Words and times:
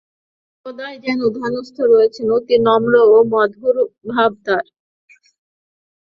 সর্বদাই 0.53 0.95
যেন 1.05 1.19
ধ্যানস্থ 1.37 1.77
রয়েছেন, 1.91 2.27
অতি 2.37 2.55
নম্র 2.67 2.93
ও 3.07 3.17
মধুরস্বভাব। 3.31 4.31